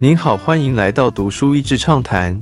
[0.00, 2.40] 您好，欢迎来到读书益智畅谈。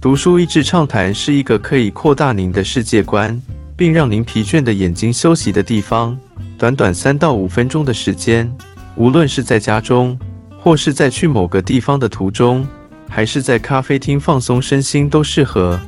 [0.00, 3.42] 读书益智畅谈是一个可以扩大您的世界观，
[3.76, 6.16] 并让您疲倦的眼睛休息的地方。
[6.56, 8.48] 短短三到五分钟的时间，
[8.94, 10.16] 无论是在家中，
[10.60, 12.64] 或是在去某个地方的途中，
[13.08, 15.80] 还是在咖啡厅放松身心，都适合。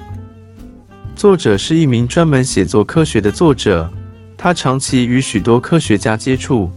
[1.15, 3.89] 作者是一名专门写作科学的作者，
[4.37, 6.69] 他长期与许多科学家接触，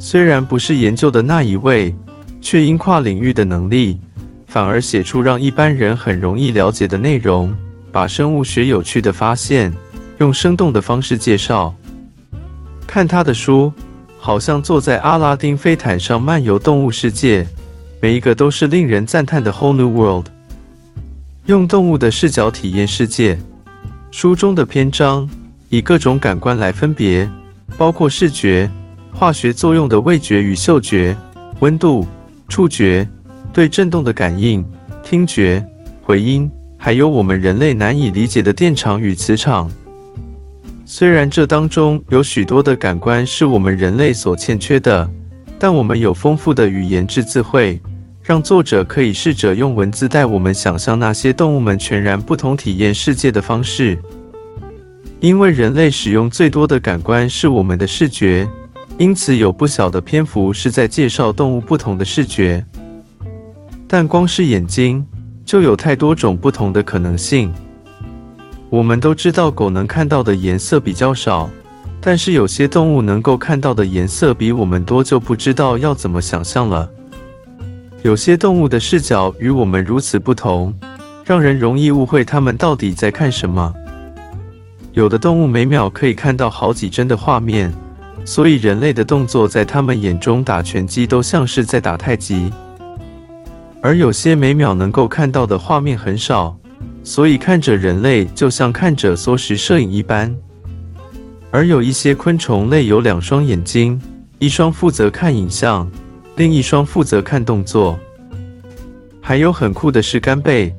[0.00, 1.94] 虽然不是研究的那一位。
[2.42, 3.98] 却因跨领域的能力，
[4.46, 7.54] 反而写出让一般人很容易了解的内容，
[7.90, 9.72] 把生物学有趣的发现
[10.18, 11.74] 用生动的方式介绍。
[12.86, 13.72] 看他的书，
[14.18, 17.46] 好像坐在阿拉丁飞毯上漫游动物世界，
[18.00, 20.26] 每一个都是令人赞叹的 whole new world。
[21.46, 23.38] 用动物的视角体验世界。
[24.10, 25.28] 书中的篇章
[25.70, 27.26] 以各种感官来分别，
[27.78, 28.70] 包括视觉、
[29.12, 31.16] 化学作用的味觉与嗅觉、
[31.60, 32.06] 温度。
[32.52, 33.08] 触觉
[33.50, 34.62] 对震动的感应，
[35.02, 35.66] 听觉
[36.02, 39.70] 回音，还有我们人类难以理解的电场与磁场。
[40.84, 45.10] 虽然这当中有许多的感官是我们人类所欠缺的，
[45.58, 47.80] 但我们有丰富的语言智慧，
[48.22, 53.98] 让作者可以试着用文字带我们想象那些动物们全然不同体验世界的方式。
[55.20, 58.46] 因为人类使用最多的感官是我们的视觉。
[58.98, 62.64] 因此，有不小的篇幅是在介绍动物不同的视觉，
[63.88, 65.04] 但光是眼睛
[65.44, 67.52] 就有太多种不同的可能性。
[68.70, 71.50] 我们都知道狗能看到的颜色比较少，
[72.00, 76.88] 但是有些动物能够看到的颜色比我们多，就不知道要怎么想象了。
[78.02, 80.72] 有些动物的视角与我们如此不同，
[81.24, 83.74] 让人容易误会它们到底在看什么。
[84.92, 87.72] 有的动物每秒可以看到好几帧的画面。
[88.24, 92.50] 所以，人类的动作在他们眼中，打拳击都像是在打太极。
[93.80, 96.56] 而有些每秒能够看到的画面很少，
[97.02, 100.34] 所以看着人类就像看着缩时摄影一般。
[101.50, 104.00] 而有一些昆虫类有两双眼睛，
[104.38, 105.90] 一双负责看影像，
[106.36, 107.98] 另一双负责看动作。
[109.20, 110.72] 还有很酷的是干贝，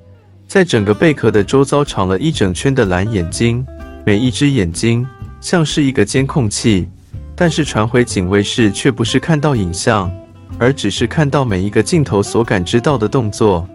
[0.48, 3.66] 在整个贝壳的周遭长了一整圈的蓝眼睛，
[4.06, 5.06] 每一只眼睛
[5.42, 6.88] 像是一个监控器。
[7.36, 10.12] 但是传回警卫室却不是看到影像，
[10.60, 13.68] 而只是看到每一个镜头所感知到的动作。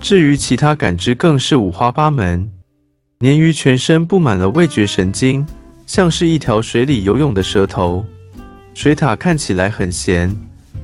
[0.00, 2.50] 至于其他感知，更是五花八门。
[3.20, 5.46] 鲶鱼全身布满了味觉神经，
[5.86, 8.04] 像是一条水里游泳的蛇头。
[8.74, 10.34] 水獭看起来很闲，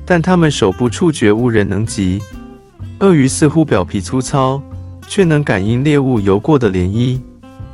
[0.05, 2.21] 但它们手部触觉无人能及。
[2.99, 4.61] 鳄鱼似乎表皮粗糙，
[5.07, 7.19] 却能感应猎物游过的涟漪。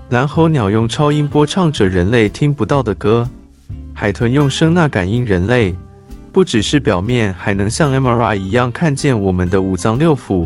[0.10, 3.30] 蓝喉鸟用超音波唱着人类听不到的歌。
[3.98, 5.74] 海豚用声呐感应人类，
[6.34, 10.46] 不只是表面，还能像 MRI 一样看见我们的五脏六腑。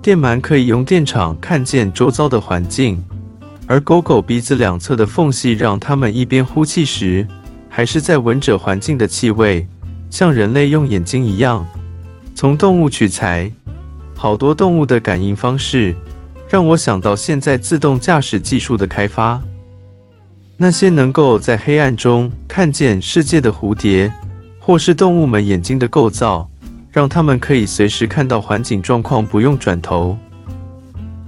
[0.00, 3.04] 电鳗可以用电场看见周遭的环境，
[3.66, 7.28] 而狗狗鼻子两侧的缝隙，让它们一边呼气时，
[7.68, 9.68] 还是在闻着环境的气味，
[10.08, 11.66] 像人类用眼睛一样。
[12.34, 13.52] 从动物取材，
[14.16, 15.94] 好多动物的感应方式，
[16.48, 19.38] 让我想到现在自动驾驶技术的开发。
[20.62, 24.12] 那些能够在黑暗中看见世界的蝴蝶，
[24.58, 26.46] 或是动物们眼睛的构造，
[26.92, 30.18] 让它们可以随时看到环境状况，不用转头。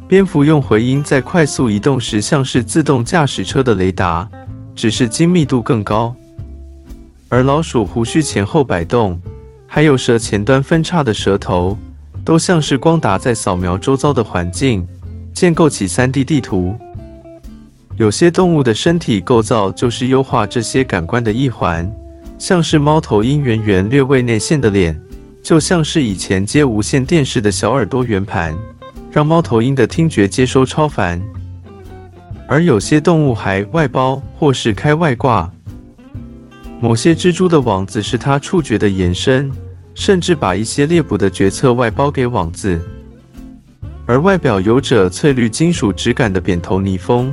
[0.06, 4.28] 蝙蝠用回音在快速移动时，像是自动驾驶车的雷达，
[4.74, 6.14] 只是精密度更高。
[7.30, 9.18] 而老鼠胡须前后摆动，
[9.66, 11.78] 还有蛇前端分叉的舌头，
[12.22, 14.86] 都像是光达在扫描周遭的环境，
[15.32, 16.76] 建构起 3D 地图。
[17.96, 21.90] 有些动物的身体构造就是优化这些感官的一环，
[22.38, 24.98] 像是猫头鹰圆圆略微内陷的脸，
[25.42, 28.56] 就像是以前接无线电视的小耳朵圆盘，
[29.10, 31.22] 让猫头鹰的听觉接收超凡。
[32.48, 35.50] 而有些动物还外包或是开外挂，
[36.80, 39.52] 某些蜘蛛的网子是它触觉的延伸，
[39.94, 42.80] 甚至把一些猎捕的决策外包给网子。
[44.06, 47.32] 而外表有着翠绿金属质感的扁头泥蜂。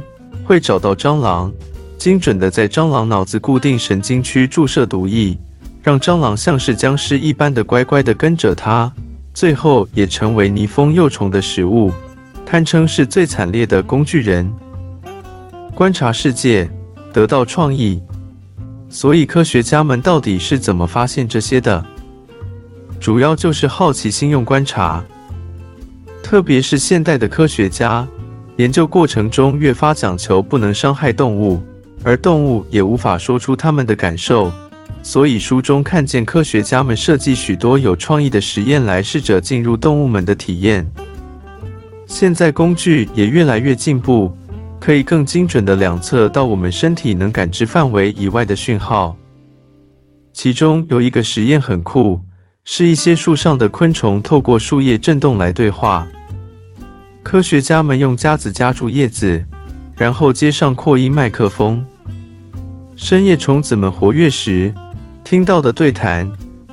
[0.50, 1.54] 会找到蟑螂，
[1.96, 5.38] 精准的在蟑螂脑子固定神经区注射毒液，
[5.84, 8.92] 让蟑螂像是僵尸一般的乖乖的跟着它，
[9.31, 11.92] 最后也成为泥蜂幼虫的食物，
[12.48, 14.51] 堪称是最惨烈的工具人。
[15.75, 16.68] 观察世界，
[17.13, 18.01] 得到创意。
[18.90, 21.86] 所以科学家们到底是怎么发现这些的？
[23.00, 25.06] 主要就是好奇心用观察，
[26.24, 28.07] 特别是现代的科学家。
[28.59, 31.63] 研究过程中越发讲求不能伤害动物，
[32.03, 34.51] 而动物也无法说出他们的感受，
[35.01, 40.85] 所以书中看见科学家们设计许多有创意的实验来试着进入动物们的体验。
[42.06, 44.29] 现在工具也越来越进步，
[44.77, 49.15] 可以更精准地量测到我们身体能感知范围以外的讯号。
[50.33, 52.19] 其中有一个实验很酷，
[52.65, 56.05] 是一些树上的昆虫透过树叶震动来对话。
[57.21, 59.44] 科学家们用夹子夹住叶子，
[59.95, 61.86] 然后接上扩音麦克风。
[62.95, 64.74] 深夜虫子们活跃时，
[65.24, 66.30] 听到的对谈，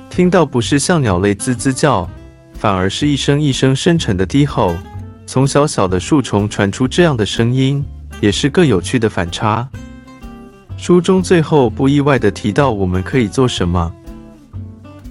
[0.09, 2.09] 听到不是像鸟类吱吱叫，
[2.53, 4.75] 反而是一声一声深沉的低吼。
[5.25, 7.83] 从小小的树虫传出这样的声音，
[8.21, 9.67] 也是个有趣的反差。
[10.77, 13.93] 书中最后不意外地提到，我们可以做什么？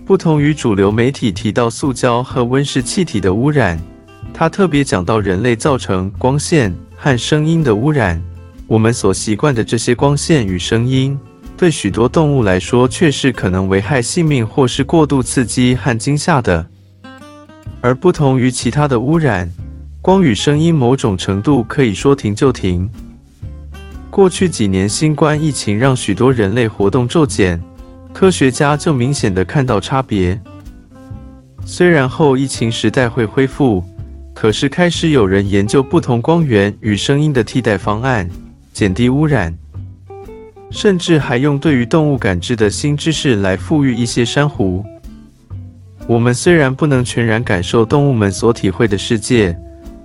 [0.06, 3.78] 不同于主流媒体提到塑胶和温室气体的污染，
[4.38, 8.22] 他特别讲到人类造成光线和声音的污染。
[8.66, 11.18] 我们所习惯的这些光线与声音，
[11.56, 16.66] 对许多动物来说却是可能危害性命或是过度刺激和惊吓的。
[17.80, 19.50] 而不同于其他的污染。
[20.02, 22.90] 光与声音某种程度可以说停就停。
[24.10, 27.58] 过去几年新冠疫情让许多人类活动骤减，
[28.12, 30.38] 科学家就明显的看到差别。
[31.64, 33.82] 虽然后疫情时代会恢复，
[34.36, 38.28] 可是开始有人研究不同光源与声音的替代方案，
[38.74, 39.56] 减低污染，
[40.70, 44.84] 甚至还用对于动物感知的新知识来富裕一些珊瑚。
[46.06, 49.58] 我们虽然不能全然感受动物们所体会的世界。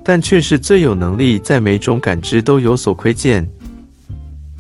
[0.04, 3.48] 但却是最有能力在每种感知都有所窥见。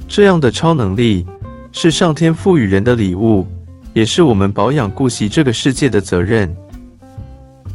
[0.07, 1.25] 这样的超能力
[1.71, 3.47] 是上天赋予人的礼物，
[3.91, 6.55] 也是我们保养顾惜这个世界的责任。